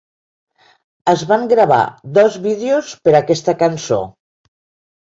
[1.13, 1.79] Es van gravar
[2.17, 4.03] dos vídeos per aquesta cançó.